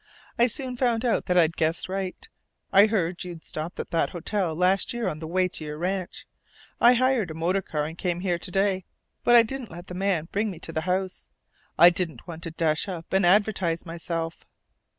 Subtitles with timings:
[0.39, 2.27] I soon found out that I'd guessed right.
[2.73, 6.25] I heard you'd stopped at that hotel last year on the way to your ranch.
[6.79, 8.85] I hired a motor car and came here to day;
[9.23, 11.29] but I didn't let the man bring me to the house.
[11.77, 14.43] I didn't want to dash up and advertise myself.